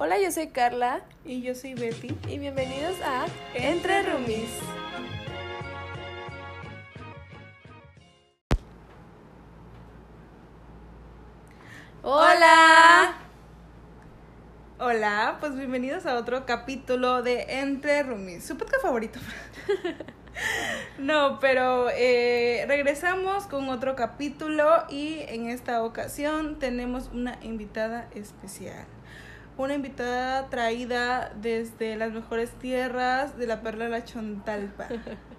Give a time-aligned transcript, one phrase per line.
[0.00, 2.14] Hola, yo soy Carla Y yo soy Betty.
[2.28, 4.48] y bienvenidos a Entre Roomies.
[12.04, 13.16] Hola.
[14.78, 19.18] Hola, pues bienvenidos a otro capítulo de Entre Roomies, su podcast favorito.
[21.00, 28.86] no, pero eh, regresamos con otro capítulo y en esta ocasión tenemos una invitada especial.
[29.58, 34.86] Una invitada traída desde las mejores tierras de la Perla de la Chontalpa.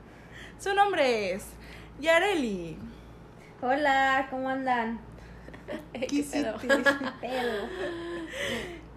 [0.60, 1.46] Su nombre es
[2.02, 2.78] Yareli.
[3.62, 5.00] Hola, ¿cómo andan?
[5.94, 6.26] ¿Qué.
[6.30, 6.58] Pero,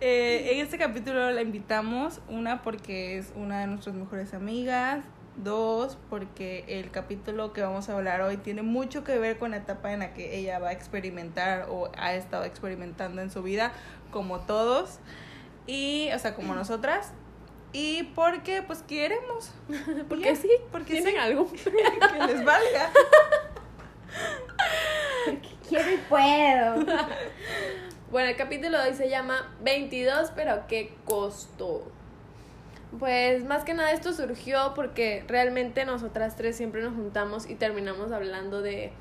[0.01, 5.05] Eh, en este capítulo la invitamos, una porque es una de nuestras mejores amigas,
[5.37, 9.59] dos porque el capítulo que vamos a hablar hoy tiene mucho que ver con la
[9.59, 13.73] etapa en la que ella va a experimentar o ha estado experimentando en su vida,
[14.13, 14.99] como todos,
[15.67, 17.11] y, o sea, como nosotras,
[17.73, 19.51] y porque pues queremos,
[20.09, 21.19] Porque Ya, sí, porque tienen sí.
[21.19, 21.51] algo.
[21.53, 22.91] que les valga.
[25.69, 26.85] quiero y puedo.
[28.11, 31.91] Bueno, el capítulo de hoy se llama 22, pero qué costo.
[32.99, 38.13] Pues más que nada esto surgió porque realmente nosotras tres siempre nos juntamos y terminamos
[38.13, 38.93] hablando de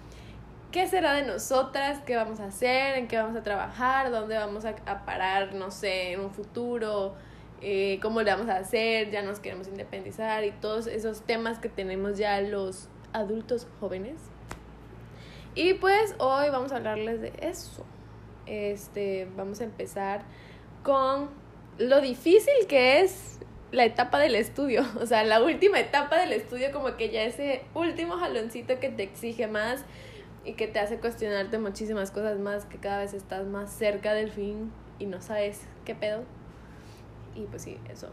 [0.72, 4.66] qué será de nosotras, qué vamos a hacer, en qué vamos a trabajar, dónde vamos
[4.66, 7.14] a, parar, no sé, en un futuro,
[7.62, 11.70] eh, cómo le vamos a hacer, ya nos queremos independizar y todos esos temas que
[11.70, 14.16] tenemos ya los adultos jóvenes.
[15.54, 17.86] Y pues hoy vamos a hablarles de eso.
[18.46, 20.24] Este, vamos a empezar
[20.84, 21.30] con
[21.78, 23.40] lo difícil que es
[23.72, 27.64] la etapa del estudio, o sea, la última etapa del estudio como que ya ese
[27.74, 29.84] último jaloncito que te exige más
[30.44, 34.32] y que te hace cuestionarte muchísimas cosas más, que cada vez estás más cerca del
[34.32, 36.24] fin y no sabes qué pedo.
[37.36, 38.10] Y pues sí, eso.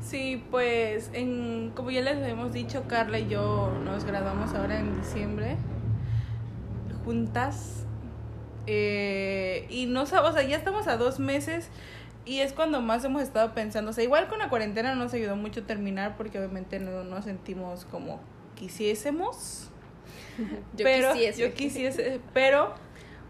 [0.00, 4.96] Sí, pues en, como ya les hemos dicho, Carla y yo nos graduamos ahora en
[4.98, 5.56] diciembre
[7.04, 7.84] juntas.
[8.66, 11.68] Eh, y no o sea, ya estamos a dos meses
[12.30, 13.90] y es cuando más hemos estado pensando.
[13.90, 17.84] O sea, igual con la cuarentena nos ayudó mucho terminar porque obviamente no nos sentimos
[17.86, 18.20] como
[18.54, 19.68] quisiésemos.
[20.76, 21.40] Yo pero quisiese.
[21.40, 22.72] yo quisiese, pero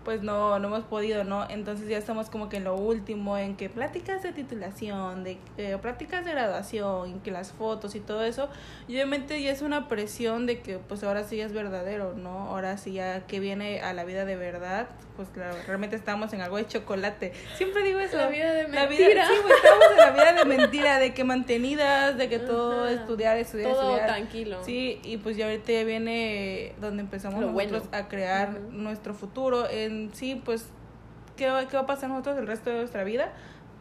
[0.05, 1.49] pues no, no hemos podido, ¿no?
[1.51, 5.77] Entonces ya estamos como que en lo último, en que pláticas de titulación, de eh,
[5.81, 8.49] pláticas de graduación, en que las fotos y todo eso,
[8.89, 12.31] y obviamente ya es una presión de que pues ahora sí es verdadero, ¿no?
[12.49, 16.41] Ahora sí ya que viene a la vida de verdad, pues claro, realmente estamos en
[16.41, 17.33] algo de chocolate.
[17.57, 18.17] Siempre digo eso.
[18.17, 19.27] La vida de La vida, mentira.
[19.27, 22.93] sí, estamos en la vida de mentira, de que mantenidas, de que todo Ajá.
[22.93, 24.07] estudiar, estudiar, Todo estudiar.
[24.07, 24.65] tranquilo.
[24.65, 28.05] Sí, y pues ya ahorita ya viene donde empezamos Lo nosotros bueno.
[28.05, 29.69] a crear nuestro futuro.
[29.91, 30.67] En sí, pues,
[31.37, 33.33] ¿qué va, ¿qué va a pasar nosotros el resto de nuestra vida?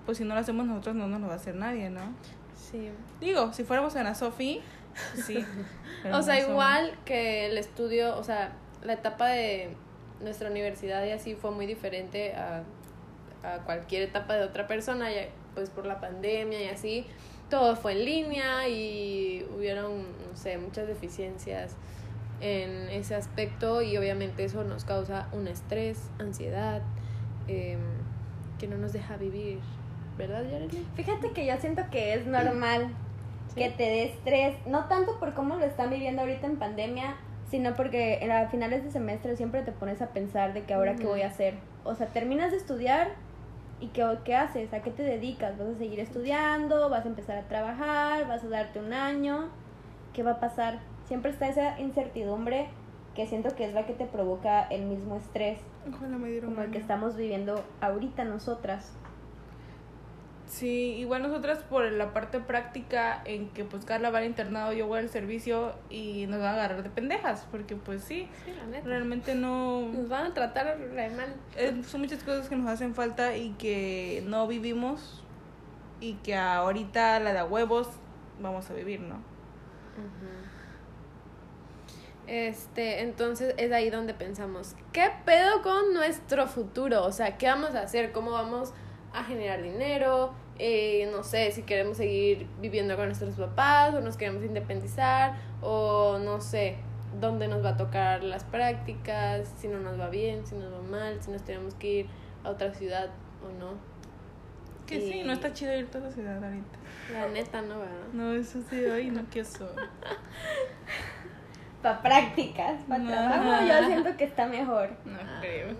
[0.05, 2.01] Pues si no lo hacemos nosotros, no nos lo va a hacer nadie, ¿no?
[2.55, 2.89] Sí.
[3.19, 4.61] Digo, si fuéramos en la Sofi,
[5.25, 5.45] sí.
[6.13, 6.49] O sea, no somos.
[6.49, 8.53] igual que el estudio, o sea,
[8.83, 9.75] la etapa de
[10.21, 12.63] nuestra universidad y así fue muy diferente a,
[13.43, 17.05] a cualquier etapa de otra persona, ya, pues por la pandemia y así,
[17.49, 21.75] todo fue en línea y hubieron, no sé, muchas deficiencias
[22.41, 26.81] en ese aspecto y obviamente eso nos causa un estrés, ansiedad,
[27.47, 27.79] em,
[28.59, 29.61] que no nos deja vivir,
[30.17, 30.85] ¿verdad, Yareli?
[30.95, 32.93] Fíjate que yo siento que es normal
[33.53, 33.61] Sí.
[33.61, 37.15] que te dé estrés, no tanto por cómo lo están viviendo ahorita en pandemia,
[37.49, 41.03] sino porque a finales de semestre siempre te pones a pensar de que ahora qué
[41.03, 41.09] Ujú.
[41.13, 41.55] voy a hacer.
[41.83, 43.07] O sea, terminas de estudiar
[43.79, 47.37] y qué, qué haces, a qué te dedicas, vas a seguir estudiando, vas a empezar
[47.37, 49.49] a trabajar, vas a darte un año,
[50.13, 50.79] ¿qué va a pasar?
[51.09, 52.69] Siempre está esa incertidumbre
[53.15, 55.59] que siento que es la que te provoca el mismo estrés,
[55.93, 58.93] Ojalá me dieron como el que estamos viviendo ahorita nosotras.
[60.45, 64.87] Sí, igual nosotras por la parte práctica en que pues Carla va al internado, yo
[64.87, 68.65] voy al servicio y nos van a agarrar de pendejas, porque pues sí, Sí, la
[68.65, 68.87] neta.
[68.87, 69.81] realmente no...
[69.89, 71.35] Nos van a tratar re mal.
[71.55, 75.23] eh, son muchas cosas que nos hacen falta y que no vivimos
[75.99, 77.87] y que ahorita la de a huevos
[78.41, 79.17] vamos a vivir, ¿no?
[82.29, 87.03] Este, entonces es ahí donde pensamos, ¿qué pedo con nuestro futuro?
[87.03, 88.11] O sea, ¿qué vamos a hacer?
[88.11, 88.71] ¿Cómo vamos
[89.13, 90.31] a generar dinero?
[90.59, 96.19] Eh, no sé, si queremos seguir viviendo con nuestros papás o nos queremos independizar o
[96.19, 96.75] no sé,
[97.19, 100.81] dónde nos va a tocar las prácticas, si no nos va bien, si nos va
[100.83, 102.05] mal, si nos tenemos que ir
[102.43, 103.09] a otra ciudad
[103.43, 103.73] o no.
[104.85, 106.77] Que Y- sí, no está chido ir a la ciudad ahorita.
[107.11, 107.79] La neta, ¿no?
[107.79, 108.07] ¿verdad?
[108.13, 109.67] No, eso sí, ay, no, que eso.
[111.81, 113.09] Para prácticas, para No.
[113.09, 114.89] trabajo, yo siento que está mejor.
[115.05, 115.69] No Ah, creo.
[115.69, 115.75] Sí,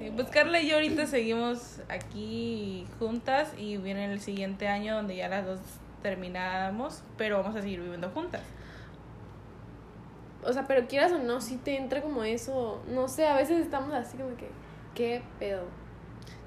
[0.00, 5.16] Sí, pues Carla y yo ahorita seguimos aquí juntas y viene el siguiente año donde
[5.16, 5.60] ya las dos
[6.02, 8.42] terminamos, pero vamos a seguir viviendo juntas.
[10.42, 12.82] O sea, pero quieras o no, sí te entra como eso.
[12.88, 14.50] No sé, a veces estamos así como que,
[14.94, 15.62] ¿qué pedo?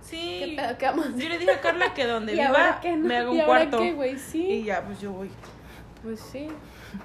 [0.01, 0.37] Sí.
[0.39, 0.77] ¿Qué pedo?
[0.77, 1.07] ¿Qué vamos?
[1.15, 3.07] Yo le dije a Carla que donde ¿Y ahora viva no?
[3.07, 3.79] me hago ¿Y un ahora cuarto.
[3.79, 4.17] qué, güey?
[4.19, 4.45] Sí.
[4.45, 5.31] Y ya, pues yo voy.
[6.03, 6.47] Pues sí,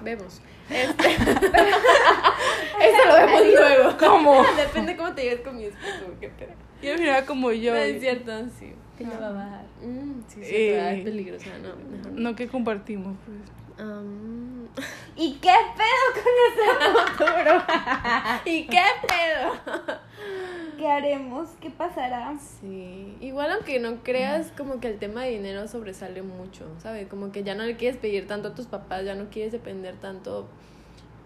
[0.01, 0.41] vemos.
[0.69, 1.07] Este...
[1.15, 3.97] Eso lo vemos luego.
[3.97, 4.43] ¿Cómo?
[4.57, 6.51] Depende cómo te lleves con mi esposo, qué pedo.
[6.81, 7.73] Yo miraba como yo.
[7.73, 8.73] No es cierto, sí.
[8.97, 9.65] Te lo va a bajar.
[9.81, 10.97] Mm, sí, sí, Eh.
[10.97, 12.19] es peligrosa, no, mejor no.
[12.29, 13.39] No que compartimos, pues.
[15.15, 16.63] ¿Y qué pedo con ese
[17.07, 17.63] futuro?
[18.45, 19.99] ¿Y qué pedo?
[20.77, 21.49] ¿Qué haremos?
[21.61, 22.35] ¿Qué pasará?
[22.37, 27.07] Sí, igual aunque no creas, como que el tema de dinero sobresale mucho, ¿sabes?
[27.07, 29.95] Como que ya no le quieres pedir tanto a tus papás, ya no quieres depender
[29.97, 30.47] tanto,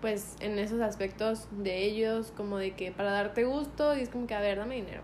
[0.02, 4.28] pues, en esos aspectos de ellos, como de que para darte gusto, y es como
[4.28, 5.02] que, a ver, dame dinero.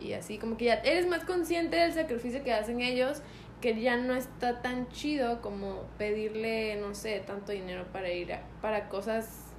[0.00, 3.22] Y así, como que ya eres más consciente del sacrificio que hacen ellos,
[3.60, 8.42] que ya no está tan chido como pedirle, no sé, tanto dinero para ir a,
[8.60, 9.53] para cosas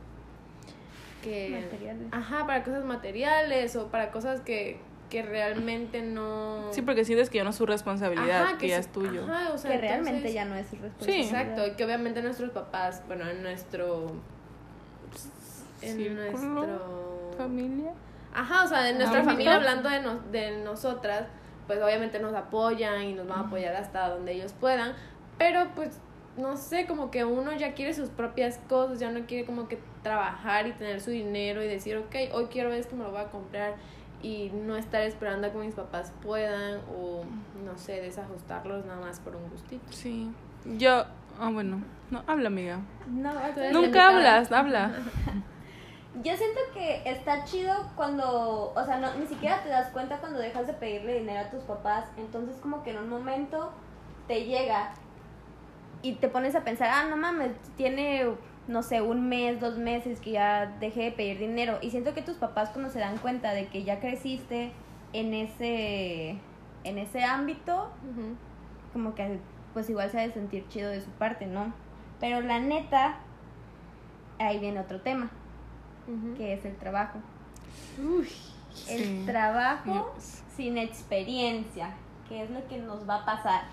[1.25, 1.61] que...
[1.69, 2.07] Materiales.
[2.11, 4.79] Ajá, para cosas materiales o para cosas que,
[5.09, 6.71] que realmente no...
[6.71, 9.23] Sí, porque sientes que ya no es su responsabilidad, Ajá, que, ya sí- es tuyo.
[9.29, 11.25] Ajá, o sea, que realmente entonces- ya no es su responsabilidad.
[11.41, 14.11] Exacto, y que obviamente nuestros papás, bueno, en nuestro...
[15.81, 17.31] En Círculo, nuestro...
[17.37, 17.91] Familia.
[18.33, 21.27] Ajá, o sea, de nuestra familia hablando de, nos- de nosotras,
[21.67, 24.93] pues obviamente nos apoyan y nos van a apoyar hasta donde ellos puedan,
[25.37, 25.99] pero pues
[26.37, 29.79] no sé, como que uno ya quiere sus propias cosas, ya no quiere como que
[30.03, 33.31] trabajar y tener su dinero y decir, ok, hoy quiero esto, me lo voy a
[33.31, 33.75] comprar
[34.21, 37.23] y no estar esperando a que mis papás puedan o
[37.63, 39.83] no sé, desajustarlos nada más por un gustito.
[39.91, 40.31] Sí.
[40.77, 41.05] Yo.
[41.39, 41.81] Ah, bueno.
[42.11, 42.79] No, habla, amiga.
[43.07, 43.33] No,
[43.71, 44.91] Nunca hablas, habla.
[46.23, 50.39] Yo siento que está chido cuando, o sea, no, ni siquiera te das cuenta cuando
[50.39, 53.73] dejas de pedirle dinero a tus papás, entonces como que en un momento
[54.27, 54.93] te llega
[56.05, 58.25] y te pones a pensar, ah, no mames, tiene,
[58.67, 61.79] no sé, un mes, dos meses que ya dejé de pedir dinero.
[61.81, 64.71] Y siento que tus papás cuando se dan cuenta de que ya creciste
[65.13, 66.37] en ese,
[66.83, 67.89] en ese ámbito,
[68.93, 69.39] como que
[69.73, 71.73] pues igual se ha de sentir chido de su parte, ¿no?
[72.19, 73.17] Pero la neta,
[74.39, 75.29] ahí viene otro tema,
[76.37, 77.17] que es el trabajo.
[77.99, 78.27] Uy,
[78.89, 79.23] El Sí.
[79.25, 80.13] trabajo
[80.55, 81.95] sin experiencia,
[82.29, 83.63] que es lo que nos va a pasar.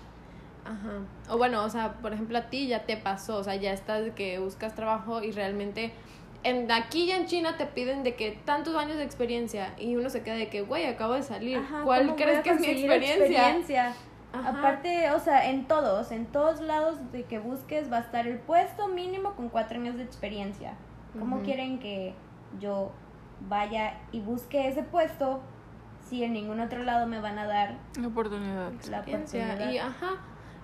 [0.65, 0.99] Ajá.
[1.29, 4.03] O bueno, o sea, por ejemplo, a ti ya te pasó, o sea, ya estás
[4.03, 5.93] de que buscas trabajo y realmente
[6.43, 10.09] en aquí ya en China te piden de que tantos años de experiencia y uno
[10.09, 11.57] se queda de que, güey, acabo de salir.
[11.57, 13.25] Ajá, ¿Cuál ¿cómo crees que es mi experiencia?
[13.25, 13.93] experiencia?
[14.33, 14.49] Ajá.
[14.49, 18.39] Aparte, o sea, en todos, en todos lados de que busques va a estar el
[18.39, 20.73] puesto mínimo con cuatro años de experiencia.
[21.19, 22.15] ¿Cómo quieren que
[22.59, 22.91] yo
[23.47, 25.41] vaya y busque ese puesto
[26.09, 28.71] si en ningún otro lado me van a dar La oportunidad.
[28.89, 29.71] la oportunidad?
[29.71, 30.17] Y ajá,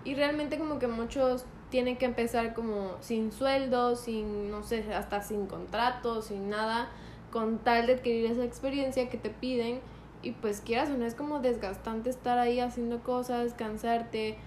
[0.10, 5.22] y realmente como que muchos tienen que empezar como sin sueldo, sin, no sé, hasta
[5.22, 6.90] sin contrato, sin nada,
[7.32, 9.82] con tal de adquirir esa experiencia que te piden.
[10.24, 14.40] Y pues quieras o no, es como desgastante estar ahí haciendo cosas, cansarte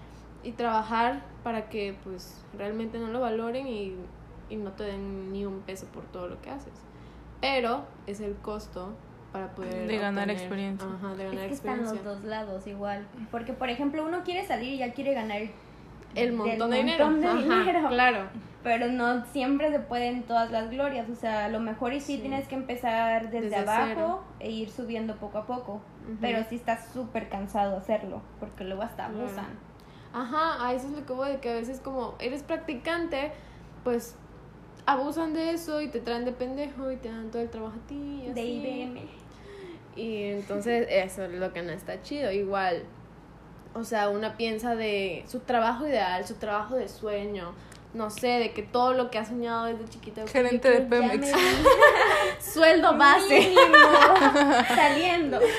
[0.43, 3.95] y trabajar para que pues realmente no lo valoren y,
[4.49, 6.73] y no te den ni un peso por todo lo que haces.
[7.39, 8.89] Pero es el costo
[9.33, 9.87] para poder...
[9.87, 10.87] De ganar obtener- experiencia.
[10.87, 13.05] Ajá, de ganar Es que están los dos lados igual.
[13.31, 15.41] Porque, por ejemplo, uno quiere salir y ya quiere ganar
[16.15, 17.09] El montón de dinero.
[17.09, 17.89] montón de Ajá, dinero.
[17.89, 18.19] Claro.
[18.63, 21.09] Pero no siempre se pueden todas las glorias.
[21.09, 22.21] O sea, a lo mejor y sí, Sí.
[22.21, 24.23] tienes que empezar desde, Desde abajo cero.
[24.39, 25.81] e ir subiendo poco a poco.
[26.21, 28.21] Pero sí estás súper cansado hacerlo.
[28.39, 29.47] Porque luego hasta abusan.
[30.13, 33.31] Ajá, a eso es lo que voy, de que a veces como eres practicante,
[33.83, 34.15] pues
[34.85, 37.87] abusan de eso y te traen de pendejo y te dan todo el trabajo a
[37.87, 38.25] ti.
[38.27, 38.45] Y De.
[38.45, 39.01] IBM.
[39.95, 42.31] Y entonces eso es lo que no está chido.
[42.31, 42.83] Igual,
[43.73, 47.53] o sea, una piensa de su trabajo ideal, su trabajo de sueño.
[47.93, 50.25] No sé, de que todo lo que ha soñado desde chiquita.
[50.27, 51.19] Gerente de Pemex.
[51.19, 51.31] me-
[52.41, 53.39] Sueldo base.
[53.39, 54.65] Mínimo.
[54.75, 55.39] Saliendo.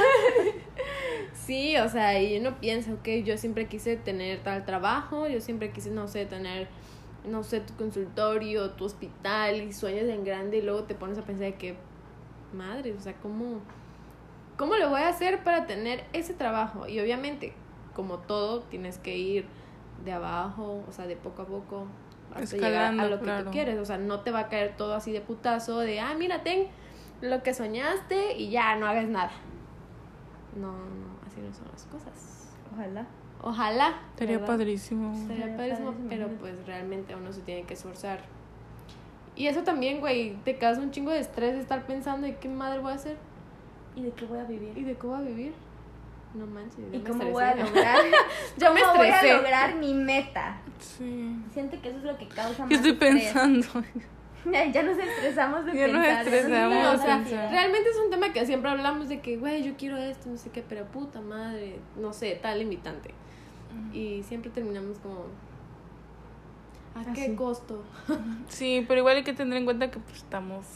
[1.47, 5.71] Sí, o sea, y uno piensa, ok, yo siempre quise tener tal trabajo, yo siempre
[5.73, 6.69] quise, no sé, tener,
[7.27, 11.23] no sé, tu consultorio, tu hospital, y sueñas en grande, y luego te pones a
[11.23, 11.77] pensar de que,
[12.55, 13.61] madre, o sea, ¿cómo,
[14.57, 16.87] ¿cómo lo voy a hacer para tener ese trabajo?
[16.87, 17.55] Y obviamente,
[17.95, 19.47] como todo, tienes que ir
[20.05, 21.87] de abajo, o sea, de poco a poco,
[22.35, 23.45] hasta llegar a lo que claro.
[23.45, 26.15] tú quieres, o sea, no te va a caer todo así de putazo, de, ah,
[26.17, 26.69] mira, ten
[27.21, 29.31] lo que soñaste y ya, no hagas nada.
[30.57, 32.55] No, no, así no son las cosas.
[32.73, 33.07] Ojalá.
[33.43, 34.01] Ojalá.
[34.17, 34.55] Sería ¿verdad?
[34.55, 35.13] padrísimo.
[35.13, 38.21] Estaría Estaría padrísimo, padrísimo, pero pues realmente uno se tiene que esforzar.
[39.37, 42.49] Y eso también, güey, te causa un chingo de estrés de estar pensando de qué
[42.49, 43.17] madre voy a hacer.
[43.97, 44.77] ¿Y de qué voy a vivir?
[44.77, 45.53] ¿Y de qué voy a vivir?
[46.35, 46.79] No manches.
[46.93, 47.31] ¿Y me cómo estresé.
[47.33, 47.99] voy a lograr?
[48.59, 50.57] Yo me ¿Cómo voy a lograr mi meta?
[50.81, 51.37] Sí.
[51.53, 53.15] Siento que eso es lo que causa más ¿Qué estoy estrés.
[53.33, 53.67] pensando?
[54.53, 56.27] Ya, ya nos estresamos de Ya nos pensar.
[56.29, 57.51] estresamos Sí, eso o sea, ansiedad.
[57.51, 60.51] realmente es un tema que siempre hablamos de que, güey, yo quiero esto, no sé
[60.51, 63.15] qué, pero puta madre, no sé, tal limitante.
[63.95, 65.25] Y siempre terminamos como,
[66.95, 67.35] ¿a qué Así.
[67.37, 67.85] costo?
[68.49, 70.67] Sí, pero igual hay que tener en cuenta que pues, estamos,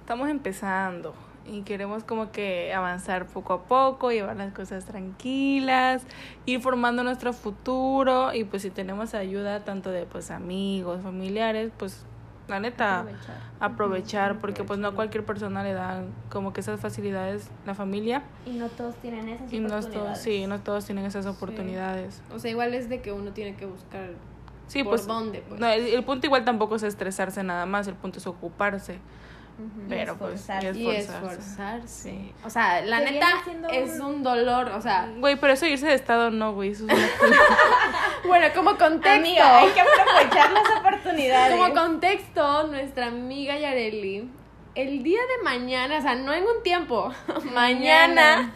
[0.00, 1.14] estamos empezando
[1.46, 6.02] y queremos como que avanzar poco a poco, llevar las cosas tranquilas,
[6.46, 12.04] ir formando nuestro futuro y pues si tenemos ayuda tanto de pues amigos, familiares, pues
[12.48, 13.36] la neta Aprovechar.
[13.60, 18.22] aprovechar porque pues no a cualquier persona le dan como que esas facilidades la familia
[18.44, 19.92] Y no todos tienen esas y no oportunidades.
[20.14, 22.20] todos, sí, no todos tienen esas oportunidades.
[22.34, 24.10] O sea, igual es de que uno tiene que buscar
[24.66, 25.60] Sí, por pues dónde, pues.
[25.60, 28.98] no, el, el punto igual tampoco es estresarse nada más, el punto es ocuparse.
[29.88, 30.78] Pero pues esforzarse.
[30.78, 31.28] y y esforzarse.
[31.40, 32.10] esforzarse.
[32.10, 32.32] Sí.
[32.44, 33.26] O sea, la neta
[33.72, 36.70] es un- un dolor, o sea, Güey, pero eso irse de estado no, güey.
[36.70, 37.00] Eso es una
[38.26, 39.08] bueno, como contexto.
[39.10, 41.56] Amiga, hay que aprovechar las oportunidades.
[41.56, 44.30] Como contexto, nuestra amiga Yareli,
[44.74, 47.12] el día de mañana, o sea, no en un tiempo,
[47.52, 48.52] mañana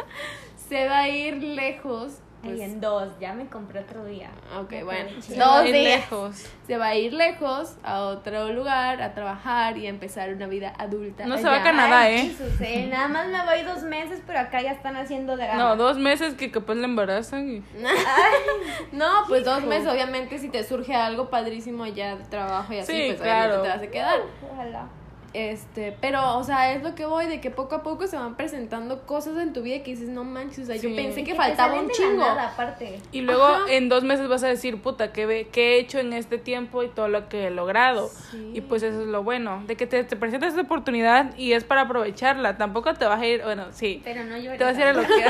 [0.68, 2.18] se va a ir lejos.
[2.44, 4.30] Ay, pues, en dos, ya me compré otro día.
[4.58, 5.34] ok, Ya bueno, aproveché.
[5.36, 5.74] dos días.
[5.74, 6.46] lejos.
[6.66, 10.72] Se va a ir lejos a otro lugar a trabajar y a empezar una vida
[10.78, 11.26] adulta.
[11.26, 12.20] No se va a Canadá, Ay, ¿eh?
[12.36, 15.54] Jesús, eh, Nada más me voy dos meses, pero acá ya están haciendo drama.
[15.56, 17.62] No, dos meses que capaz le embarazan y...
[18.92, 22.92] No, pues dos meses, obviamente, si te surge algo padrísimo allá de trabajo y así,
[22.92, 23.60] Sí, pues claro.
[23.62, 24.20] obviamente te vas a quedar.
[24.52, 24.86] Ojalá.
[25.34, 28.36] Este, pero, o sea, es lo que voy, de que poco a poco se van
[28.36, 31.34] presentando cosas en tu vida que dices, no manches, o sea, yo pensé Y que
[31.34, 32.18] faltaba un chingo.
[32.18, 33.00] nada, aparte.
[33.10, 33.64] Y luego Ajá.
[33.68, 36.84] en dos meses vas a decir, puta, ¿qué, ve- qué he hecho en este tiempo
[36.84, 38.08] y todo lo que he logrado?
[38.30, 38.52] Sí.
[38.54, 41.64] Y pues eso es lo bueno, de que te, te presentas esta oportunidad y es
[41.64, 42.56] para aprovecharla.
[42.56, 44.58] Tampoco te vas a ir, bueno, sí, Pero no llores.
[44.58, 45.24] te vas a ir a lo que...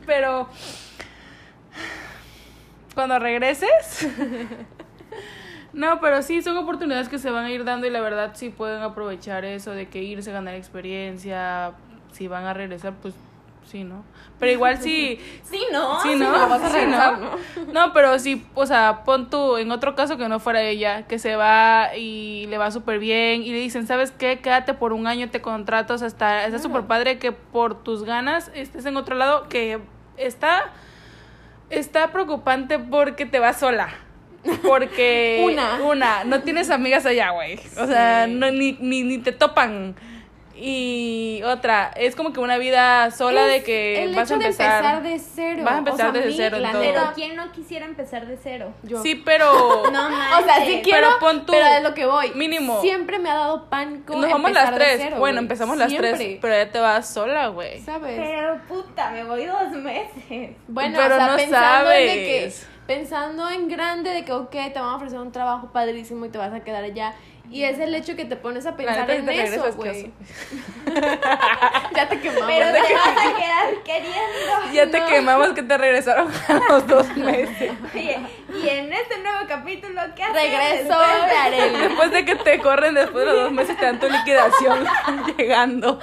[0.06, 0.46] Pero
[2.94, 4.06] cuando regreses...
[5.78, 8.50] No, pero sí, son oportunidades que se van a ir dando y la verdad sí
[8.50, 11.70] pueden aprovechar eso de que irse, ganar experiencia,
[12.10, 13.14] si van a regresar, pues
[13.64, 14.02] sí, ¿no?
[14.40, 16.02] Pero igual sí, Sí, no.
[16.02, 16.32] sí, ¿no?
[16.36, 17.30] no, vas a Sí, regresar, ¿no?
[17.72, 21.20] No, pero sí, o sea, pon tú, en otro caso que no fuera ella, que
[21.20, 24.40] se va y le va súper bien y le dicen, ¿sabes qué?
[24.40, 28.84] Quédate por un año, te contratas hasta, está súper padre que por tus ganas estés
[28.84, 29.78] en otro lado, que
[30.16, 30.72] está,
[31.70, 33.90] está preocupante porque te vas sola.
[34.62, 35.80] Porque Una.
[35.84, 37.58] una, no tienes amigas allá, güey.
[37.78, 38.32] O sea, Sí.
[38.34, 39.94] no, ni, ni, ni te topan.
[40.60, 44.82] Y otra, es como que una vida sola de que el vas hecho a empezar.
[44.82, 45.62] de empezar de cero.
[45.64, 46.80] Vas a empezar O sea, desde mí, cero en todo.
[46.82, 48.72] Pero ¿quién no quisiera empezar de cero?
[48.82, 49.00] yo.
[49.00, 50.38] Sí, pero No manches.
[50.40, 52.32] O sea, sí quiero, Pero pon tú, pero es lo que voy.
[52.34, 52.80] mínimo.
[52.80, 54.96] Siempre me ha dado pánico nos vamos las tres.
[55.00, 56.14] cero, bueno, empezamos las Siempre.
[56.14, 57.80] tres, pero ya te vas sola, güey.
[57.82, 58.16] ¿Sabes?
[58.18, 60.56] Pero puta, me voy dos meses.
[60.66, 62.68] Bueno, Pero o sea, no pensando en de que sabes.
[62.88, 66.38] Pensando en grande de que ok, te van a ofrecer un trabajo padrísimo y te
[66.38, 67.14] vas a quedar allá
[67.50, 70.04] y es el hecho que te pones a pensar en te eso, güey.
[70.04, 70.12] ¿qué
[71.96, 72.46] ya te quemamos.
[72.46, 72.94] Pero ¿de te qué?
[72.94, 74.48] vas a quedar queriendo.
[74.72, 77.72] Ya te quemamos que te regresaron a los dos meses.
[77.94, 78.18] Oye,
[78.62, 80.34] y en este nuevo capítulo, ¿qué haces?
[80.34, 81.78] Regreso de Arely.
[81.78, 84.86] Después de que te corren, después de los dos meses te dan tu liquidación
[85.36, 86.00] llegando.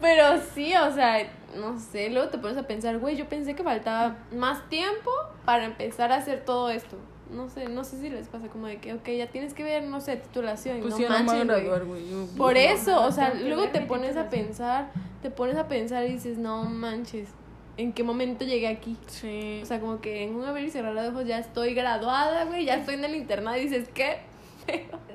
[0.00, 1.26] Pero sí, o sea,
[1.56, 5.10] no sé, luego te pones a pensar, güey, yo pensé que faltaba más tiempo
[5.44, 6.96] para empezar a hacer todo esto.
[7.30, 9.84] No sé, no sé si les pasa como de que, ok, ya tienes que ver,
[9.84, 10.80] no sé, titulación.
[10.80, 11.44] Pues no güey.
[11.46, 12.10] graduar, güey.
[12.10, 12.58] Yo- Por no.
[12.60, 14.90] eso, o sea, luego te pones a pensar,
[15.22, 17.28] te pones a pensar y dices, no manches,
[17.76, 18.96] ¿en qué momento llegué aquí?
[19.06, 19.60] Sí.
[19.62, 22.64] O sea, como que en un abrir y cerrar de ojos ya estoy graduada, güey,
[22.64, 24.18] ya estoy en el internado y dices, ¿qué?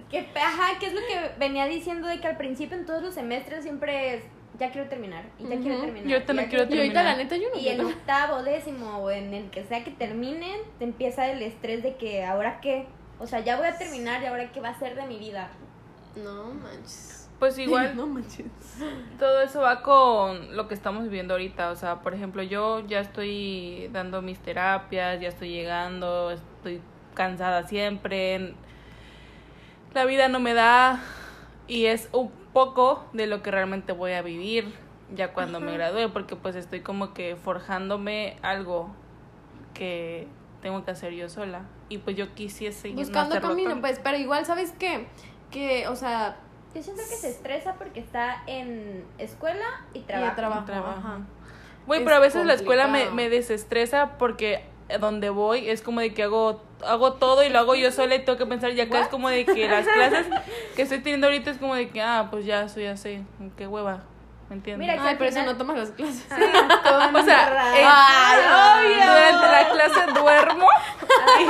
[0.10, 3.14] Que, ajá, que es lo que venía diciendo de que al principio en todos los
[3.14, 4.24] semestres siempre es,
[4.60, 6.08] ya quiero terminar, y ya quiero terminar.
[6.08, 7.18] Yo ya quiero Y ahorita la terminar.
[7.18, 7.88] neta yo no Y en quiero.
[7.90, 12.24] octavo, décimo o en el que sea que terminen, te empieza el estrés de que
[12.26, 12.88] ahora qué.
[13.20, 15.50] O sea, ya voy a terminar y ahora qué va a ser de mi vida.
[16.16, 17.30] No manches.
[17.40, 18.46] Pues igual No manches.
[19.20, 21.72] todo eso va con lo que estamos viviendo ahorita.
[21.72, 26.82] O sea, por ejemplo, yo ya estoy dando mis terapias, ya estoy llegando, estoy
[27.14, 28.54] cansada siempre.
[29.94, 31.02] La vida no me da
[31.68, 34.74] y es un poco de lo que realmente voy a vivir
[35.14, 38.90] ya cuando me gradúe, porque pues estoy como que forjándome algo
[39.74, 40.28] que
[40.62, 41.62] tengo que hacer yo sola.
[41.90, 43.82] Y pues yo quisiese no Buscando hacerlo camino, tanto.
[43.82, 45.08] pues, pero igual, ¿sabes qué?
[45.52, 46.38] Que, o sea,
[46.74, 50.62] Yo siento que se estresa porque está en escuela y y trabajo.
[50.62, 51.20] de trabajo, ajá.
[51.86, 53.16] Güey, Es pero a veces la escuela me, complicado.
[53.16, 54.64] me desestresa porque
[55.00, 58.20] donde voy es como de que hago hago todo y lo hago yo sola y
[58.26, 60.26] tengo que pensar y acá es como de que las clases
[60.76, 63.22] que estoy teniendo ahorita es como de que ah pues ya eso ya sé
[63.58, 64.04] qué hueva
[64.50, 64.88] ¿me entiendes?
[64.88, 66.26] Mira, que Ay, por eso no tomas las clases.
[66.32, 69.06] o sea, eh, Ay, obvio.
[69.12, 70.68] durante la clase duermo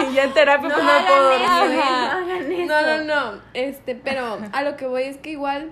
[0.10, 1.78] y ya en terapia No pues no puedo eso, dormir.
[1.78, 2.66] no hagan eso.
[2.66, 3.42] No, no, no.
[3.54, 5.72] Este, pero a lo que voy es que igual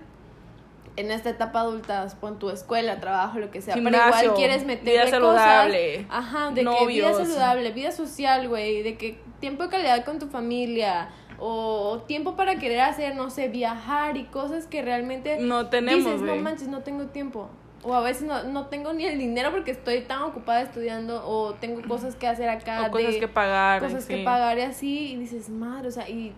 [0.95, 4.91] en esta etapa adulta, pon tu escuela, trabajo, lo que sea, pero igual quieres meterle
[4.91, 5.11] vida cosas.
[5.11, 10.19] saludable, Ajá, de que vida saludable, vida social, güey, de que tiempo de calidad con
[10.19, 15.67] tu familia o tiempo para querer hacer, no sé, viajar y cosas que realmente No
[15.67, 17.49] tenemos, dices, no manches, no tengo tiempo.
[17.83, 21.55] O a veces no, no tengo ni el dinero porque estoy tan ocupada estudiando o
[21.55, 22.83] tengo cosas que hacer acá.
[22.87, 23.81] O cosas de- que pagar.
[23.81, 24.23] cosas que sí.
[24.23, 26.33] pagar y así, y dices, madre, o sea, y,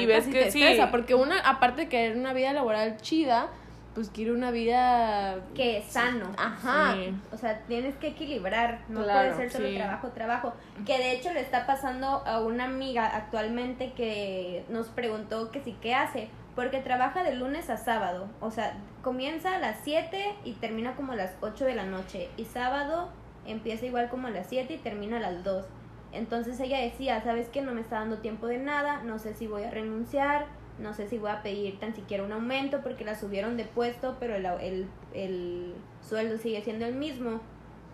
[0.00, 0.62] Y ves que te sí.
[0.62, 3.48] estresa, porque una, aparte de querer una vida laboral chida,
[3.94, 5.40] pues quiere una vida...
[5.54, 6.26] Que es sano.
[6.36, 6.94] Ajá.
[6.94, 7.14] Sí.
[7.32, 9.76] O sea, tienes que equilibrar, no Claro, puede ser solo sí.
[9.76, 10.52] trabajo, trabajo.
[10.86, 15.76] Que de hecho le está pasando a una amiga actualmente que nos preguntó que sí,
[15.80, 16.28] ¿qué hace?
[16.54, 18.28] Porque trabaja de lunes a sábado.
[18.40, 22.28] O sea, comienza a las 7 y termina como a las 8 de la noche.
[22.36, 23.08] Y sábado
[23.46, 25.66] empieza igual como a las 7 y termina a las 2.
[26.12, 27.62] Entonces ella decía, ¿sabes qué?
[27.62, 30.46] No me está dando tiempo de nada, no sé si voy a renunciar,
[30.80, 34.16] no sé si voy a pedir tan siquiera un aumento porque la subieron de puesto,
[34.18, 35.74] pero el, el, el
[36.06, 37.40] sueldo sigue siendo el mismo.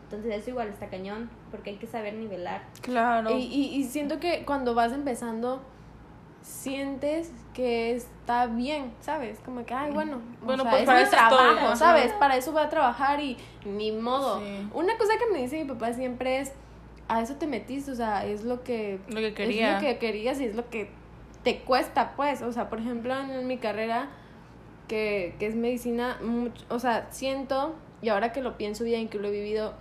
[0.04, 2.62] Entonces eso igual está cañón, porque hay que saber nivelar.
[2.80, 3.30] Claro.
[3.36, 5.62] Y, y, y siento que cuando vas empezando,
[6.42, 9.40] sientes que está bien, ¿sabes?
[9.44, 11.76] Como que, ay, bueno, o Bueno, sea, pues es para mi eso estoy, trabajo, ajá.
[11.76, 12.12] ¿sabes?
[12.14, 14.38] Para eso voy a trabajar y ni modo.
[14.40, 14.68] Sí.
[14.74, 16.52] Una cosa que me dice mi papá siempre es,
[17.08, 19.76] a eso te metiste, o sea, es lo que Lo que quería.
[19.78, 20.90] Es lo que querías y es lo que
[21.46, 22.42] te cuesta, pues.
[22.42, 24.08] O sea, por ejemplo, en, mi carrera,
[24.88, 29.18] que, que es medicina, much- o sea, siento, y ahora que lo pienso bien, que
[29.18, 29.74] lo he vivido,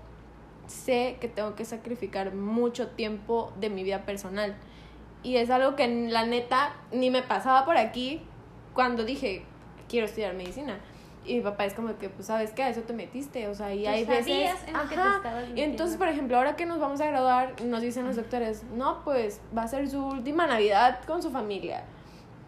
[0.68, 4.56] sé que tengo que sacrificar mucho tiempo de mi vida personal.
[5.24, 8.22] Y es algo que la neta ni me pasaba por aquí
[8.76, 9.42] cuando dije,
[9.90, 10.78] quiero estudiar medicina.
[11.26, 12.64] Y mi papá es como que, pues, ¿sabes qué?
[12.64, 13.48] A eso te metiste.
[13.48, 14.28] O sea, y hay veces...
[14.68, 15.44] en lo que te Ajá.
[15.56, 19.04] Y entonces, por ejemplo, ahora que nos vamos a graduar, nos dicen los doctores, no,
[19.04, 21.84] pues va a ser su última Navidad con su familia.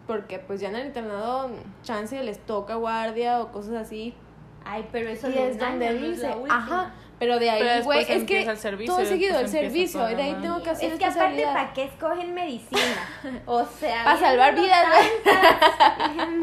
[0.06, 1.50] Porque pues ya en el internado,
[1.82, 4.14] chance les toca guardia o cosas así.
[4.64, 6.56] Ay, pero eso Y es donde año no es dice, la última.
[6.56, 10.10] ajá, pero de ahí, güey, es que empieza el servicio, todo seguido el servicio, todo
[10.10, 11.42] y de ahí tengo que hacer Es que aparte.
[11.42, 12.80] ¿para qué escogen medicina?
[13.46, 14.86] O sea, Pa' salvar vidas,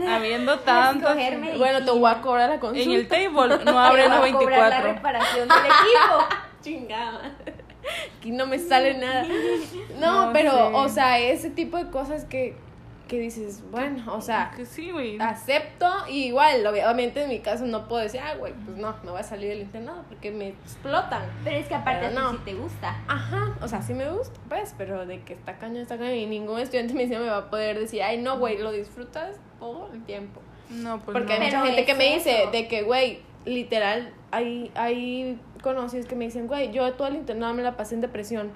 [0.08, 1.58] Habiendo medicina.
[1.58, 2.84] Bueno, te voy a cobrar la consulta.
[2.84, 4.94] En el table no abren a cobrar la 24.
[4.94, 6.26] reparación del equipo.
[6.62, 7.32] Chingada.
[8.18, 9.26] Aquí no me sale nada.
[10.00, 10.58] No, No pero, sé.
[10.74, 12.58] o sea, ese tipo de cosas que,
[13.08, 15.20] que dices, bueno, o sea, Que sí, güey.
[15.20, 19.12] acepto y igual, obviamente en mi caso no puedo decir, ah, güey, pues no, me
[19.12, 21.24] voy a salir del internado porque me explotan.
[21.44, 22.32] Pero es que aparte no.
[22.32, 22.96] sí te gusta.
[23.08, 26.26] Ajá, o sea, sí me gusta, pues, pero de que está cañón, está cañón y
[26.26, 29.90] ningún estudiante de medicina me va a poder decir, ay, no, güey, lo disfrutas todo
[29.94, 30.42] el tiempo.
[30.70, 31.42] No, pues Porque no.
[31.42, 32.52] hay mucha Pero gente que es me dice eso.
[32.52, 37.54] de que, güey, literal, hay, hay conocidos que me dicen, güey, yo todo el internado
[37.54, 38.52] me la pasé en depresión.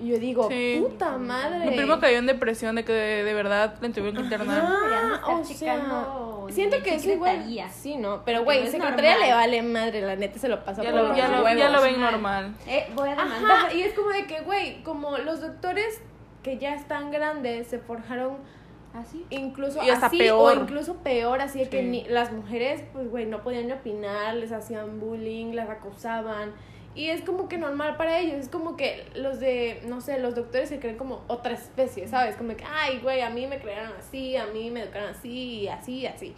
[0.00, 0.78] Y yo digo, Sí.
[0.82, 1.66] puta madre.
[1.70, 4.62] Mi primo cayó en depresión de que de, de verdad le tuvieron que internar.
[4.66, 6.06] Ah, o sea,
[6.50, 7.44] siento en que eso igual.
[7.72, 9.04] Sí, no, pero güey, no normal.
[9.20, 11.58] le vale madre, la neta se lo pasa Ya por lo, los ya, lo, huevos.
[11.58, 12.54] ya lo ven normal.
[12.66, 13.50] Eh, voy a demandar.
[13.50, 16.00] Ajá, y es como de que, güey, como los doctores
[16.42, 18.38] que ya están grandes se forjaron
[18.92, 19.24] ¿Así?
[19.30, 20.58] incluso Y hasta así peor.
[20.58, 24.34] o incluso peor, así de que ni, las mujeres, pues, güey, no podían ni opinar,
[24.34, 26.52] les hacían bullying, las acosaban.
[26.94, 30.34] Y es como que normal para ellos, es como que los de, no sé, los
[30.34, 32.34] doctores se creen como otra especie, ¿sabes?
[32.34, 36.06] Como que, ay, güey, a mí me crearon así, a mí me educaron así, así,
[36.06, 36.34] así.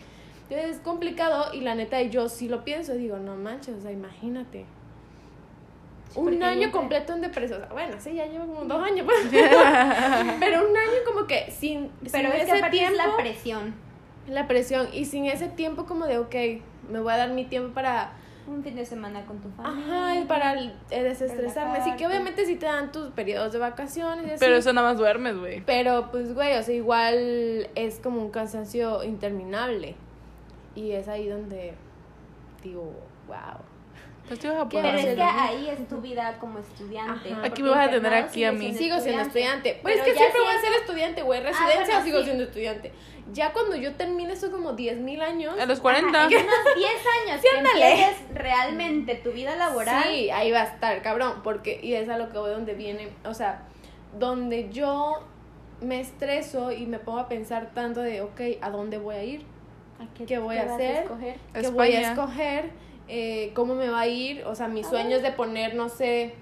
[0.50, 3.92] Entonces es complicado y la neta yo sí lo pienso, digo, no manches, o sea,
[3.92, 4.66] imagínate.
[6.16, 7.60] Un año nunca- completo en depresión.
[7.62, 9.04] O sea, bueno, sí, ya llevo como dos años.
[9.06, 9.18] pues.
[10.40, 13.74] Pero un año como que sin, Pero sin es ese tiempo, es la presión.
[14.26, 16.34] la presión, y sin ese tiempo como de, ok,
[16.90, 18.12] me voy a dar mi tiempo para
[18.46, 19.84] Un fin de semana con tu familia.
[20.10, 21.78] Ajá, y para eh, desestresarme.
[21.78, 24.36] Así que obviamente sí te dan tus periodos de vacaciones y así.
[24.40, 25.62] Pero eso nada más duermes, güey.
[25.64, 29.94] Pero pues, güey, o sea, igual es como un cansancio interminable.
[30.74, 31.74] Y es ahí donde
[32.64, 32.92] digo,
[33.28, 33.36] wow.
[34.32, 37.32] Pues te vas a ¿Qué poder Pero es que ahí es tu vida como estudiante.
[37.34, 37.44] Ajá.
[37.44, 38.60] Aquí me vas a tener aquí a mí.
[38.60, 39.78] siendo Sigo siendo estudiante.
[39.82, 41.40] Pues Pero es que siempre voy a ser estudiante, güey.
[41.42, 42.24] Residencia bueno, sigo sí.
[42.24, 42.92] siendo estudiante.
[43.34, 45.52] Ya cuando yo termine esto como 10 mil años.
[45.60, 46.18] A los Ajá, 40.
[46.24, 46.38] en unos
[46.76, 46.90] 10
[47.28, 50.02] años Sí, que empieces realmente tu vida laboral.
[50.04, 53.10] Sí, ahí va a estar, cabrón, porque, y es a lo que voy donde viene,
[53.26, 53.64] o sea,
[54.18, 55.22] donde yo
[55.82, 59.44] me estreso y me pongo a pensar tanto de, ok, ¿a dónde voy a ir?
[60.00, 61.02] ¿A ¿Qué voy a hacer?
[61.02, 61.36] escoger?
[61.52, 62.70] ¿Qué voy a escoger?
[63.14, 64.42] Eh, ¿Cómo me va a ir?
[64.46, 66.34] O sea, mis A sueños de poner, no sé,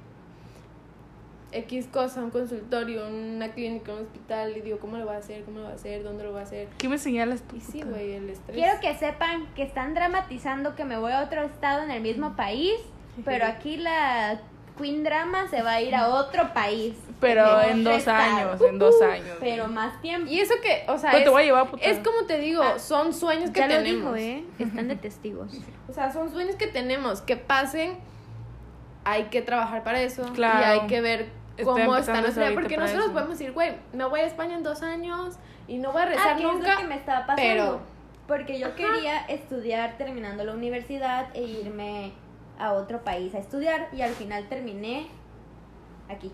[1.51, 5.43] X cosa, un consultorio, una clínica, un hospital, y digo, ¿cómo lo va a hacer?
[5.43, 6.05] ¿Cómo lo va a hacer?
[6.05, 6.69] ¿Dónde lo va a hacer?
[6.79, 7.57] ¿Qué me señalas tú?
[7.57, 8.57] Y sí, güey, el estrés.
[8.57, 12.37] Quiero que sepan que están dramatizando que me voy a otro estado en el mismo
[12.37, 12.79] país,
[13.25, 14.41] pero aquí la
[14.79, 16.95] Queen Drama se va a ir a otro país.
[17.21, 19.37] Pero en dos años, en dos años.
[19.41, 20.31] Pero más tiempo.
[20.31, 21.85] Y eso que, o sea, Pues te es, voy a llevar, puta.
[21.85, 24.15] es como te digo, son sueños que ya lo tenemos.
[24.15, 24.45] dijo, ¿eh?
[24.59, 25.53] Están de testigos.
[25.89, 27.99] O sea, son sueños que tenemos, que pasen,
[29.05, 30.23] hay que trabajar para eso.
[30.35, 30.61] Claro.
[30.61, 31.29] Y hay que ver
[31.65, 32.61] cómo está nuestra vida.
[32.61, 33.13] Porque nosotros eso.
[33.13, 36.29] podemos decir, güey, me voy a España en dos años y no voy a rezar
[36.35, 36.75] Ah, que es nunca.
[36.75, 37.43] lo que me estaba pasando.
[37.43, 37.81] pero-
[38.29, 42.13] Porque yo quería estudiar terminando la universidad e irme
[42.61, 45.09] a otro país a estudiar y al final terminé
[46.09, 46.31] aquí.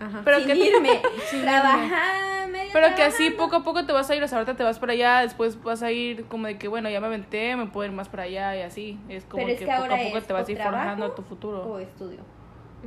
[0.00, 0.22] Ajá.
[0.24, 1.02] Pero Sin que- irme.
[1.30, 4.38] Sin Trabajar, medio Pero que así poco a poco te vas a ir, o sea,
[4.38, 7.06] ahorita te vas para allá, después vas a ir como de que, bueno, ya me
[7.08, 8.98] aventé, me puedo ir más para allá y así.
[9.08, 11.22] Es como Pero es que, poco ahora a poco te vas a ir forjando tu
[11.22, 11.62] futuro.
[11.64, 12.20] o estudio.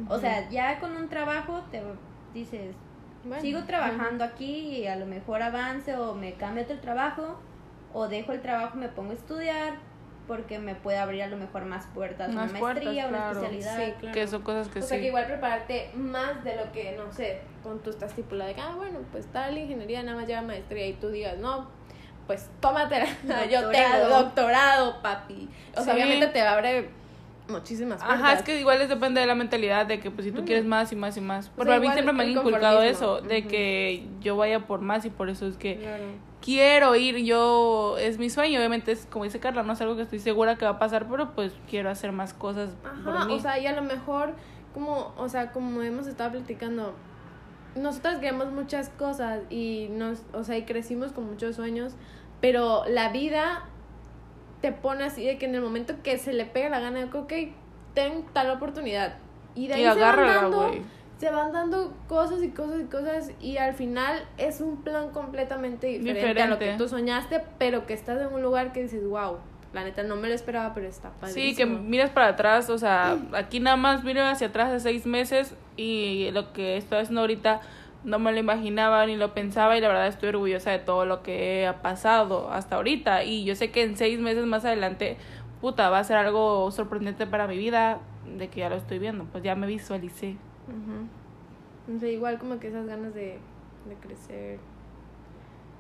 [0.08, 1.82] O sea, ya con un trabajo te
[2.34, 2.76] dices,
[3.26, 7.38] Bueno, sigo trabajando aquí y a lo mejor avance o me cambio otro trabajo
[7.94, 9.74] o dejo el trabajo y me pongo a estudiar
[10.32, 13.32] porque me puede abrir a lo mejor más puertas, Más una puertas, maestría, una claro.
[13.46, 13.86] especialidad.
[13.86, 14.14] Sí, claro.
[14.14, 14.88] Que son cosas que o sí.
[14.88, 18.62] sea, que igual prepararte más de lo que, no sé, con tú estás de que,
[18.62, 21.68] ah, bueno, pues tal ingeniería nada más lleva maestría y tú digas, no,
[22.28, 23.08] pues tómatela.
[23.52, 24.24] Yo tengo Doctorado.
[24.24, 25.50] doctorado, papi.
[25.76, 26.88] O sea, obviamente te abre
[27.50, 28.22] muchísimas puertas.
[28.22, 30.64] Ajá, es que igual es depende de la mentalidad de que pues si tú quieres
[30.64, 31.52] más y más y más.
[31.58, 35.04] Pero sea, a mí siempre me han inculcado eso, de que yo vaya por más
[35.04, 36.31] y por eso es que Claro.
[36.42, 40.02] Quiero ir, yo es mi sueño, obviamente es como dice Carla, no es algo que
[40.02, 42.72] estoy segura que va a pasar, pero pues quiero hacer más cosas
[43.04, 43.34] por Ajá, mí.
[43.36, 44.34] o sea, y a lo mejor,
[44.74, 46.94] como, o sea, como hemos estado platicando,
[47.76, 51.94] nosotras queremos muchas cosas y nos, o sea, y crecimos con muchos sueños,
[52.42, 53.66] pero la vida
[54.62, 57.34] te pone así de que en el momento que se le pega la gana, ok,
[57.94, 59.18] ten tal oportunidad.
[59.56, 60.72] Y de ahí y se van dando.
[61.22, 65.86] Se van dando cosas y cosas y cosas y al final es un plan completamente
[66.00, 69.38] diferente, a lo que tú soñaste, pero que estás en un lugar que dices, wow,
[69.72, 71.46] la neta no me lo esperaba, pero está padrísimo.
[71.46, 75.06] Sí, que miras para atrás, o sea, aquí nada más miro hacia atrás de seis
[75.06, 77.62] meses y lo que estoy haciendo ahorita
[78.04, 81.22] no me lo imaginaba ni lo pensaba y la verdad estoy orgullosa de todo lo
[81.22, 85.18] que ha pasado hasta ahorita y yo sé que en seis meses más adelante,
[85.62, 89.26] puta, va a ser algo sorprendente para mi vida de que ya lo estoy viendo,
[89.26, 90.38] pues ya me visualicé.
[90.68, 91.96] Ujú.
[91.96, 93.40] O sea, igual como que esas ganas de,
[93.88, 94.60] de crecer.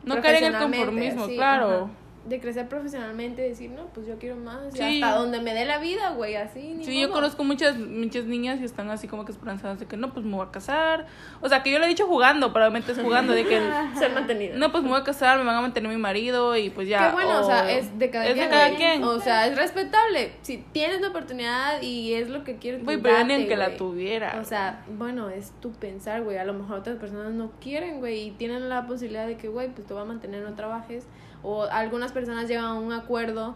[0.03, 1.89] No caer en el conformismo, sí, claro.
[2.25, 4.75] De crecer profesionalmente, decir, no, pues yo quiero más.
[4.75, 5.01] y Sí.
[5.01, 6.73] hasta donde me dé la vida, güey, así.
[6.75, 9.97] Ni Sí, yo conozco muchas muchas niñas que están así como que esperanzadas de que
[9.97, 11.07] no, pues me voy a casar.
[11.41, 13.59] O sea, que yo lo he dicho jugando, probablemente es jugando de que
[13.97, 14.55] Ser mantenido.
[14.57, 17.09] no, pues me voy a casar, me van a mantener mi marido y pues ya.
[17.09, 18.45] Qué bueno, o, sea, es de cada es quien.
[18.45, 19.03] de cada quien.
[19.03, 20.33] O sea, es respetable.
[20.43, 23.75] Si tienes la oportunidad y es lo que quieres, Güey, pues pero ni aunque la
[23.77, 24.37] tuviera.
[24.39, 26.37] O sea, bueno, es tu pensar, güey.
[26.37, 29.69] A lo mejor otras personas no quieren, güey, y tienen la posibilidad de que, güey,
[29.69, 31.05] pues te va a mantener, no trabajes.
[31.43, 33.55] O algunas personas llegan a un acuerdo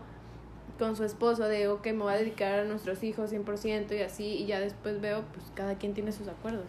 [0.80, 4.26] con su esposo de, ok, me voy a dedicar a nuestros hijos 100% y así,
[4.26, 6.66] y ya después veo, pues cada quien tiene sus acuerdos.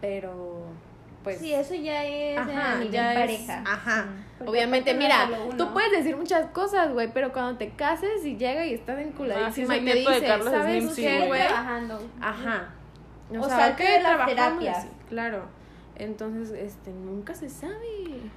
[0.00, 0.62] Pero,
[1.22, 1.38] pues...
[1.38, 3.62] sí, eso ya es Ajá, ya es- pareja.
[3.66, 4.06] ajá.
[4.38, 8.64] Porque Obviamente, mira, tú puedes decir muchas cosas, güey, pero cuando te cases y llega
[8.66, 11.46] y estás enculadísima Ah, sí, y te dice, Carlos ¿sabes Slim, sí, qué, güey?
[11.46, 12.02] trabajando.
[12.20, 12.68] Ajá.
[13.38, 14.78] O salte de las terapias.
[14.78, 15.44] así, Claro.
[15.96, 17.76] Entonces, este, nunca se sabe.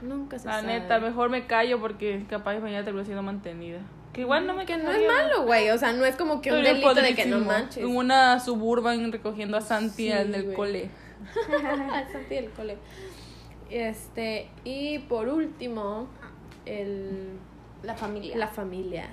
[0.01, 0.79] Nunca se la sabe.
[0.79, 3.79] neta, mejor me callo porque capaz mañana termino siendo mantenida.
[4.13, 5.69] Que igual no me Que no es malo, güey.
[5.71, 7.83] O sea, no es como que un delito de que no manches.
[7.83, 10.55] En una suburban recogiendo a Santi Sí, al del güey.
[10.55, 10.89] cole.
[12.11, 12.77] Santi del cole.
[13.69, 16.07] Este, y por último,
[16.65, 17.37] el,
[17.83, 18.37] La familia.
[18.37, 19.09] la familia.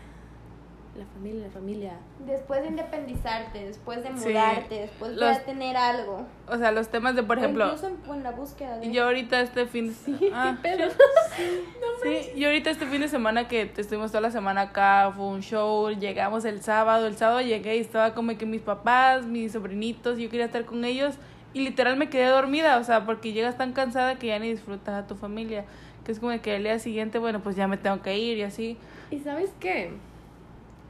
[0.96, 1.92] La familia, la familia.
[2.24, 4.28] Después de independizarte, después de Sí.
[4.28, 6.24] mudarte, después de Los- tener algo.
[6.48, 8.92] O sea, los temas de, por O ejemplo, incluso en, en la búsqueda de.
[8.92, 10.88] yo ahorita este fin de Ah, ¿Qué pedo?
[12.02, 15.40] Sí, y ahorita este fin de semana que estuvimos toda la semana acá, fue un
[15.42, 20.18] show, llegamos el sábado, el sábado llegué y estaba como que mis papás, mis sobrinitos,
[20.18, 21.16] yo quería estar con ellos
[21.54, 24.94] y literal me quedé dormida, o sea, porque llegas tan cansada que ya ni disfrutas
[24.94, 25.64] a tu familia,
[26.04, 28.42] que es como que el día siguiente, bueno, pues ya me tengo que ir y
[28.42, 28.76] así.
[29.10, 29.92] ¿Y sabes qué?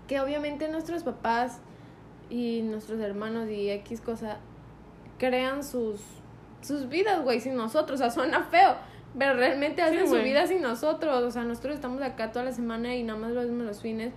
[0.09, 1.61] Que obviamente nuestros papás
[2.31, 4.39] y nuestros hermanos y X cosa
[5.19, 6.01] crean sus,
[6.61, 8.01] sus vidas, güey, sin nosotros.
[8.01, 8.77] O sea, suena feo,
[9.19, 11.23] pero realmente hacen su vida sin nosotros.
[11.23, 14.13] O sea, nosotros estamos acá toda la semana y nada más lo hacemos los fines.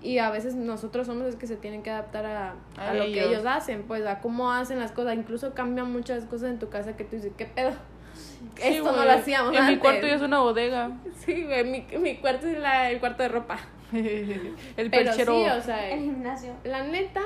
[0.00, 3.04] Y a veces nosotros somos los que se tienen que adaptar a, a A lo
[3.04, 3.26] que ellos.
[3.30, 5.14] ellos hacen, pues a cómo hacen las cosas.
[5.14, 7.70] Incluso cambian muchas cosas en tu casa que tú dices, ¿qué pedo?
[8.14, 9.06] Sí, Esto no güey.
[9.06, 9.78] lo hacíamos En mi antes.
[9.78, 10.90] cuarto ya es una bodega.
[11.18, 13.58] Sí, güey, mi, mi cuarto es la, el cuarto de ropa.
[14.76, 15.34] el Pero perchero.
[15.44, 16.52] sí, o sea, El gimnasio.
[16.64, 17.22] la neta,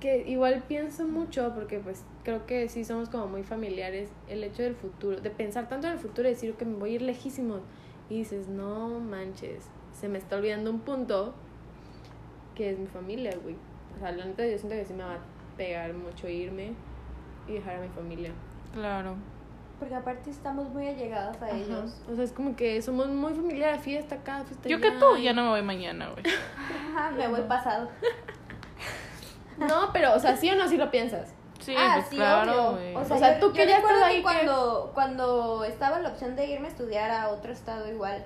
[0.00, 4.62] que igual pienso mucho, porque pues creo que sí somos como muy familiares, el hecho
[4.62, 7.02] del futuro, de pensar tanto en el futuro y decir que me voy a ir
[7.02, 7.60] lejísimos.
[8.10, 11.34] Y dices, no manches, se me está olvidando un punto
[12.54, 13.56] que es mi familia, güey.
[13.96, 15.18] O sea, la neta yo siento que sí me va a
[15.56, 16.72] pegar mucho irme
[17.48, 18.30] y dejar a mi familia.
[18.72, 19.16] Claro.
[19.78, 21.56] Porque aparte estamos muy allegados a Ajá.
[21.56, 22.00] ellos.
[22.10, 25.22] O sea, es como que somos muy familiares, fiesta acá, fiesta Yo que tú y-
[25.24, 26.24] ya no me voy mañana, güey.
[27.16, 27.88] Me voy pasado.
[29.58, 31.32] No, pero, o sea, sí o no, sí lo piensas.
[31.60, 32.94] Sí, ah, pues sí, claro, güey.
[32.94, 35.98] O sea, O sea, yo- tú yo que ya estás ahí, que- cuando, cuando estaba
[35.98, 38.24] la opción de irme a estudiar a otro estado igual,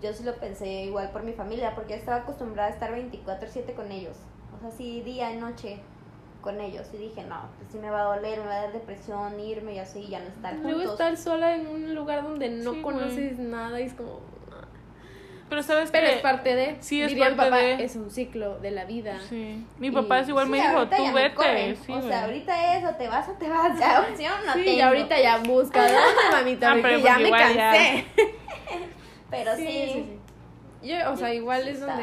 [0.00, 3.74] yo sí lo pensé igual por mi familia, porque yo estaba acostumbrada a estar 24/7
[3.74, 4.16] con ellos.
[4.56, 5.80] O sea, sí, día y noche
[6.40, 6.86] con ellos.
[6.94, 9.74] Y dije, no, pues sí me va a doler, me va a dar depresión irme
[9.74, 10.92] y así, ya no estar Luego juntos.
[10.92, 12.82] estar sola en un lugar donde no Sí, güey.
[12.82, 14.20] conoces nada y es como...
[15.48, 16.76] Pero sabes Pero que es parte de...
[16.80, 19.18] sí, es diría mi parte papá, de- es un ciclo de la vida.
[19.30, 19.64] Sí.
[19.78, 21.76] Mi Y- papá es igual me dijo, tú ya vete.
[21.86, 24.64] Sí, o sea, ahorita es o te vas o te vas, ya opción no sí,
[24.64, 24.76] tengo.
[24.76, 26.70] y ahorita ya busca, ¿dónde, mamita?
[26.72, 28.04] Ah, Porque ya pues me ya- cansé.
[29.30, 30.18] Pero sí,
[30.82, 31.96] Yo, o sea, igual Sí es está.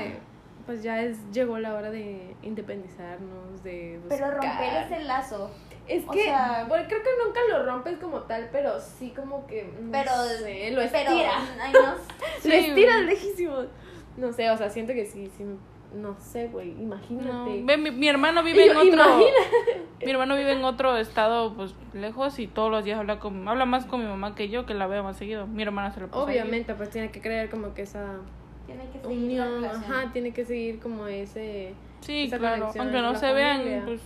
[0.65, 5.51] Pues ya es, llegó la hora de independizarnos, de pero romper ese lazo.
[5.87, 9.45] Es o que, sea- bueno, creo que nunca lo rompes como tal, pero sí como
[9.45, 11.33] que, no Pero, sé, lo pero, estiras.
[11.61, 11.79] ay, no,
[12.39, 13.05] Sí, lo estiras güey.
[13.07, 13.57] lejísimo.
[14.17, 15.43] No sé, o sea, siento que sí, sí,
[15.93, 17.61] no sé, güey, No, imagínate.
[17.63, 19.81] ve, mi, mi hermano vive yo, en otro imagínate.
[20.03, 23.65] mi hermano vive en otro estado pues lejos y todos los días habla con habla
[23.65, 26.07] más con mi mamá que yo que la veo más seguido mi hermana se lo
[26.07, 26.23] pasa ahí.
[26.39, 28.15] Obviamente, pues tiene que creer como que esa
[28.65, 29.93] tiene que seguir la unión, relación.
[29.93, 31.73] ajá, tiene que seguir como ese...
[32.01, 33.81] sí esa claro aunque no se la vean familia.
[33.85, 34.01] pues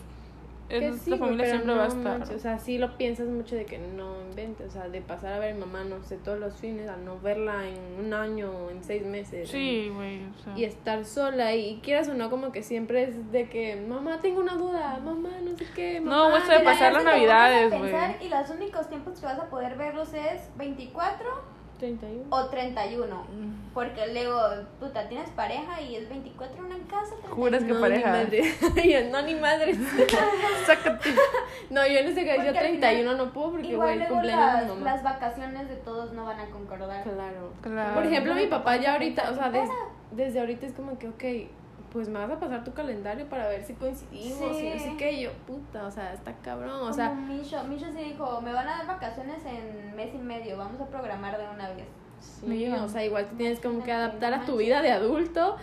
[0.69, 2.78] Que es, sí, la familia pero siempre va a no estar manches, o sea, sí
[2.78, 5.62] lo piensas mucho de que no inventes, o sea, de pasar a ver a mi
[5.62, 9.50] mamá, no sé, todos los fines, a no verla en un año, en seis meses.
[9.50, 10.56] sí güey o sea.
[10.56, 14.41] y estar sola y quieras o no como que siempre es de que mamá tengo
[14.41, 17.69] una duda mamá no sé qué No, mamá, güey, eso de la- pasar las navidades,
[17.72, 17.82] güey.
[17.91, 23.15] pensar, Y los únicos tiempos que vas a poder verlos es 24 31 o 31.
[23.15, 23.74] Mm.
[23.74, 24.39] Porque luego,
[24.80, 27.15] puta, tienes pareja y es 24 una en casa.
[27.22, 27.36] 31.
[27.36, 28.24] Juras que no, pareja.
[28.26, 28.89] Ni.
[28.92, 29.74] Yo, no, ni madre.
[30.65, 31.10] sácate
[31.70, 34.54] no, yo en ese caso, yo Porque al 31 no puedo porque, Igual güey, cumpleaños
[34.54, 34.82] las, mi mamá.
[34.94, 37.04] las vacaciones de todos no van a concordar.
[37.04, 37.54] Claro.
[37.62, 37.94] Claro.
[37.94, 39.70] Por ejemplo, mi Bueno, papá ya ahorita, o sea, des-
[40.12, 41.50] desde ahorita es como que, ok,
[41.91, 44.65] pues me vas a pasar tu calendario para ver si coincidimos Sí.
[44.67, 48.04] y así que yo, puta, o sea, está cabrón, o Como sea, Misho, Misho sí
[48.04, 51.69] dijo, me van a dar vacaciones en mes y medio, vamos a programar de una
[51.69, 51.86] vez.
[52.19, 55.56] Sí, o sea, igual te tienes como que adaptar a tu vida de adulto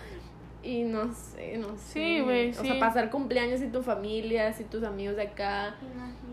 [0.63, 1.93] y no sé, no sé.
[1.93, 2.67] Sí, güey, O sí.
[2.67, 5.75] sea, pasar cumpleaños y tu familia, y tus amigos de acá.
[5.81, 6.26] Imagínate.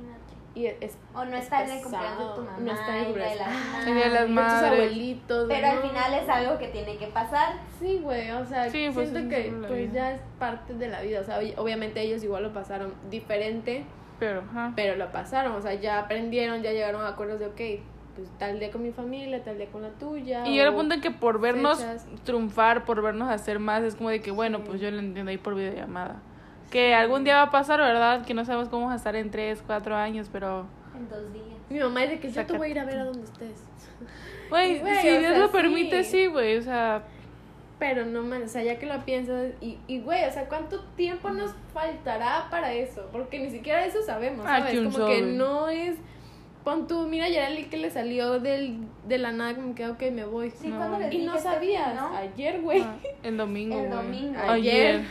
[0.55, 3.05] Y es, O no es estar en el cumpleaños de tu mamá, No estar en
[3.05, 4.71] el de Ah, El día de las y tus madres.
[4.81, 5.45] abuelitos.
[5.47, 7.53] Pero al final es algo que tiene que pasar.
[7.79, 9.93] Sí, güey, o sea, Sí, pues, siento que pues vida.
[9.93, 11.21] ya es parte de la vida.
[11.21, 13.83] O sea, ob- obviamente ellos igual lo pasaron diferente,
[14.19, 14.43] pero
[14.75, 15.53] pero lo pasaron.
[15.53, 17.83] O sea, ya aprendieron, ya llegaron a acuerdos de, ok,
[18.15, 20.45] pues tal día con mi familia, tal día con la tuya.
[20.45, 22.05] Y llega el punto en que por vernos fechas.
[22.25, 25.39] triunfar, por vernos hacer más, es como de que, bueno, pues yo lo entiendo ahí
[25.39, 26.21] por videollamada.
[26.73, 28.25] Que algún día va a pasar, ¿verdad?
[28.25, 30.65] Que no sabemos cómo vamos a estar en 3, 4 años, pero...
[30.97, 31.45] En dos días.
[31.69, 33.63] Mi mamá de que yo te voy a ir a ver a donde estés.
[34.49, 36.11] Güey, si Dios sea, lo permite, sí.
[36.11, 37.03] sí, güey, o sea...
[37.79, 40.79] Pero no man, o sea, ya que lo piensas, y, y güey, o sea, ¿cuánto
[40.95, 43.07] tiempo nos faltará para eso?
[43.11, 44.79] Porque ni siquiera eso sabemos, Ah, ¿sabes?
[44.79, 45.95] que como que no es.
[46.63, 50.01] Pon tú, mira, ya el que le salió del, de la nada, como que, ok,
[50.11, 50.49] me voy.
[50.51, 51.11] Sí, No.
[51.11, 52.15] y no este sabías, fin, ¿no?
[52.15, 52.81] ayer, güey.
[52.81, 54.39] ah, el domingo, El domingo.
[54.47, 55.03] Ayer.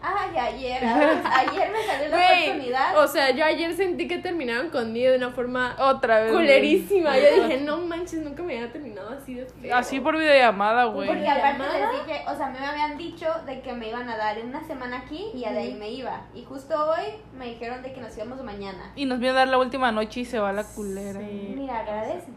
[0.00, 2.98] Ay, ayer, ayer me salió la oportunidad.
[3.02, 6.32] o sea, yo ayer sentí que terminaron conmigo de una forma Otra vez.
[6.32, 7.16] culerísima.
[7.18, 9.76] Yo dije, no manches, nunca me había terminado así de feo.
[9.76, 11.08] Así por videollamada, güey.
[11.08, 14.38] Porque aparte les dije, o sea, me habían dicho de que me iban a dar
[14.44, 16.22] una semana aquí y de ahí me iba.
[16.34, 17.04] Y justo hoy
[17.36, 18.92] me dijeron de que nos íbamos mañana.
[18.96, 21.20] Y nos viene a dar la última noche y se va la culera.
[21.20, 21.54] Sí.
[21.56, 22.28] Mira, agradece.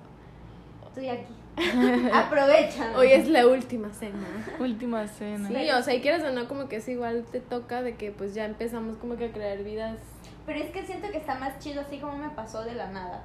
[0.88, 1.34] Estoy aquí.
[2.14, 2.96] Aprovechan.
[2.96, 4.28] Hoy es la última cena.
[4.60, 5.48] Última cena.
[5.48, 8.12] Sí, o sea, y quieres o no, como que es igual te toca de que
[8.12, 9.98] pues ya empezamos como que a crear vidas.
[10.46, 13.24] Pero es que siento que está más chido así como me pasó de la nada.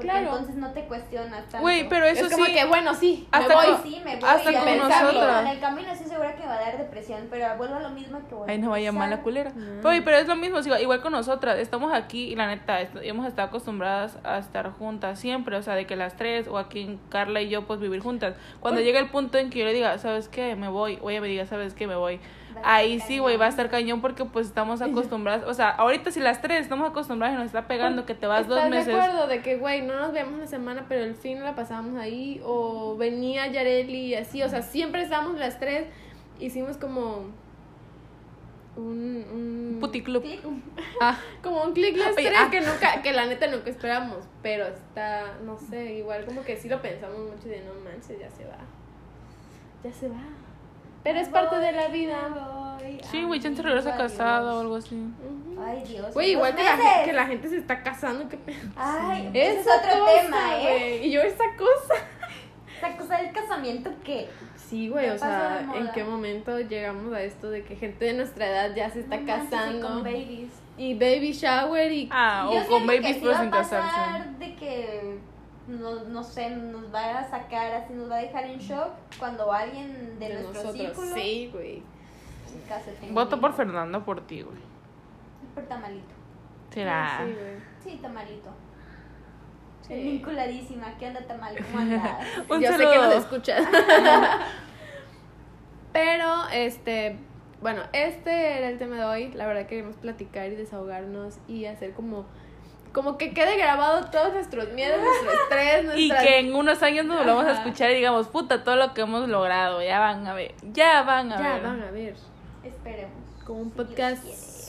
[0.00, 0.26] Porque Claro.
[0.30, 1.58] entonces no te cuestionas tanto.
[1.60, 2.52] Güey, pero eso es como sí.
[2.54, 3.66] que, bueno, sí, Hasta me voy.
[3.66, 5.40] con- Sí, me voy hasta con en el camino- nosotras.
[5.42, 8.20] En el camino estoy segura que va a dar depresión, pero vuelvo a lo mismo
[8.28, 8.50] que voy.
[8.50, 9.50] Ahí nos va a llamar la culera.
[9.50, 9.84] Mm.
[9.86, 11.58] Oye, pero es lo mismo, igual, igual con nosotras.
[11.58, 15.56] Estamos aquí y la neta, hemos estado acostumbradas a estar juntas siempre.
[15.56, 18.34] O sea, de que las tres o aquí Carla y yo, pues vivir juntas.
[18.60, 20.56] Cuando Por- llegue el punto en que yo le diga, ¿sabes qué?
[20.56, 20.98] Me voy.
[21.02, 21.86] O ella me diga, ¿sabes qué?
[21.86, 22.20] Me voy.
[22.64, 25.44] Ahí sí, güey, va a estar cañón porque pues estamos acostumbradas.
[25.46, 28.46] O sea, ahorita si las tres estamos acostumbradas y nos está pegando que te vas
[28.46, 28.86] dos ¿Estás meses.
[28.86, 31.98] de acuerdo de que, güey, no nos vemos una semana, pero el fin la pasábamos
[31.98, 32.40] ahí?
[32.44, 35.86] O venía Yareli y así, o sea, siempre estábamos las tres.
[36.38, 37.26] Hicimos como
[38.76, 40.24] un, un Puticlub.
[41.00, 42.48] Ah, como un click las tres ah.
[42.50, 46.68] que nunca, que la neta nunca esperamos, pero está, no sé, igual como que sí
[46.68, 48.58] lo pensamos mucho de no manches, ya se va.
[49.82, 50.22] Ya se va.
[51.02, 52.18] Pero es parte de la vida.
[53.10, 54.96] sí, güey, chance regresa casado o algo así.
[55.62, 56.12] Ay, Dios.
[56.14, 58.70] Güey, igual que la, que la gente se está casando, qué pedo.
[58.76, 60.62] Ay, ese es otro cosa, tema, ¿eh?
[60.62, 61.06] güey.
[61.06, 61.94] Y yo esa cosa.
[62.78, 64.28] Esa cosa del casamiento que.
[64.56, 65.70] Sí, güey, Ya o sea.
[65.74, 69.18] ¿en qué momento llegamos a esto de que gente de nuestra edad ya se está
[69.18, 69.86] No casando?
[69.88, 70.50] Con babies.
[70.78, 72.08] Y baby shower y...
[72.10, 74.30] Ah, Yo o con babies pero sin casarse.
[74.38, 75.18] de que
[75.70, 79.52] no, no sé, nos va a sacar así, nos va a dejar en shock cuando
[79.52, 81.82] alguien de, nuestro círculo Sí, güey.
[83.12, 83.52] Voto por.
[83.52, 84.58] Fernando por ti, güey.
[85.54, 86.14] Por tamalito.
[86.70, 87.20] Será.
[87.24, 87.56] Sí, güey.
[87.82, 88.50] Sí, tamalito.
[89.82, 89.94] Sí.
[89.94, 90.96] Vinculadísima.
[90.98, 91.56] ¿Qué onda, tamal?
[91.56, 92.26] ¿Cómo andas?
[92.48, 93.66] Un Yo sé que nos escuchas.
[95.92, 97.18] Pero, este,
[97.60, 99.32] bueno, este era el tema de hoy.
[99.32, 102.26] La verdad queremos platicar y desahogarnos y hacer como,
[102.92, 106.22] como que quede grabado todos nuestros miedos, nuestro estrés, Y nuestras...
[106.22, 109.28] que en unos años nos volvamos a escuchar y digamos, puta, todo lo que hemos
[109.28, 109.82] logrado.
[109.82, 110.54] Ya van a ver.
[110.62, 111.62] Ya van a Ya ver.
[111.62, 112.14] van a ver.
[112.64, 113.12] Esperemos.
[113.46, 114.24] Con un podcast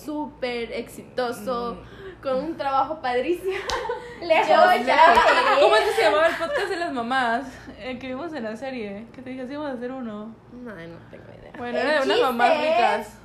[0.05, 2.21] súper exitoso, Mm.
[2.21, 3.53] con un trabajo padrísimo.
[4.21, 4.47] Lejos,
[4.79, 5.13] Yo ya.
[5.61, 7.43] ¿Cómo es que se llamaba el podcast de las mamás?
[7.79, 9.07] El que vimos en la serie.
[9.13, 10.35] Que te dije, sí, vamos a hacer uno.
[10.51, 11.51] No, no tengo idea.
[11.57, 13.17] Bueno, El era de unas mamás es- ricas.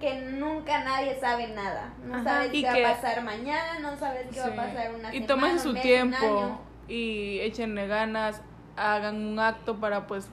[0.00, 1.92] Que nunca nadie sabe nada.
[2.04, 4.94] No Ajá, sabes qué que- va a pasar mañana, no sabes qué va a pasar
[4.94, 6.58] una Y semana, un su un tiempo año.
[6.88, 8.40] y échenle ganas,
[8.76, 10.28] hagan un acto para pues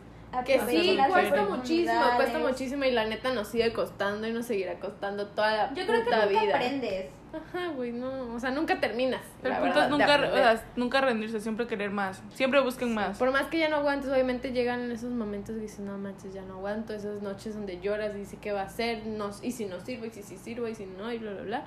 [0.45, 4.79] Que sí, cuesta muchísimo, cuesta muchísimo y la neta nos sigue costando y nos seguirá
[4.79, 6.55] costando toda la Yo creo que nunca vida.
[6.55, 7.05] aprendes.
[7.33, 9.21] Ajá, güey, no, o sea, nunca terminas.
[9.43, 10.33] el punto verdad, es nunca, o aprender.
[10.57, 12.21] sea, nunca rendirse, siempre querer más.
[12.33, 13.17] Siempre busquen más.
[13.17, 16.41] Por más que ya no aguantes, obviamente llegan esos momentos que dices, no manches, ya
[16.43, 19.05] no aguanto, esas noches donde lloras y dices, ¿qué va a hacer?
[19.05, 21.41] No, y si no sirvo, y si sí sirvo, y si no, y bla, bla,
[21.41, 21.63] bla.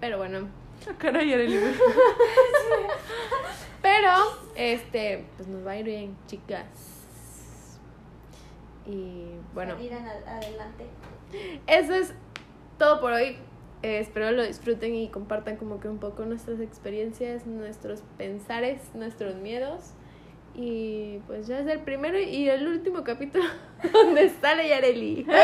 [0.00, 0.48] Pero bueno,
[0.98, 1.32] Caray,
[3.82, 4.10] pero,
[4.54, 6.93] este, pues nos va a ir bien, chicas.
[8.86, 10.86] Y bueno, Salir adelante.
[11.66, 12.12] eso es
[12.78, 13.38] todo por hoy.
[13.82, 19.34] Eh, espero lo disfruten y compartan como que un poco nuestras experiencias, nuestros pensares, nuestros
[19.36, 19.92] miedos.
[20.56, 23.44] Y pues ya es el primero y el último capítulo
[23.92, 25.24] donde sale Yareli.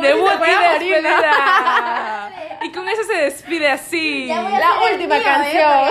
[0.00, 0.78] Debut fuera
[2.62, 4.26] y con eso se despide así.
[4.26, 5.24] Ya voy a La última mío, ¿eh?
[5.24, 5.88] canción.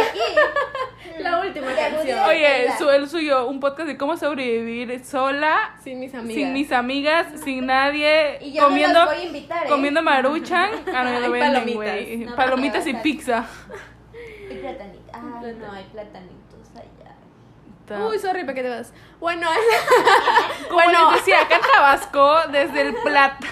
[1.50, 2.20] Última canción.
[2.28, 6.36] Oye, su, el suyo, un podcast de cómo sobrevivir sola, Sin mis amigas.
[6.36, 9.70] sin mis amigas, sin nadie, Y yo no comiendo, los voy a invitar, ¿eh?
[9.70, 10.70] comiendo maruchan.
[10.94, 11.76] Ah, no, venden, palomitas.
[11.76, 12.18] güey.
[12.18, 13.46] No, Palomitas y pizza.
[14.50, 15.10] Y platanitos.
[15.14, 18.06] Ah, no, hay platanitos allá.
[18.08, 18.94] Uy, sorry, ¿para qué te vas?
[19.20, 19.48] Bueno,
[20.70, 21.12] Como bueno.
[21.12, 23.48] les decía, acá en Tabasco, desde el Plata.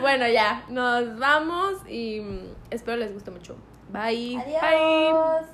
[0.00, 3.56] bueno, ya, nos vamos y mm, espero les guste mucho.
[3.88, 4.38] Bye.
[4.60, 5.46] Adiós.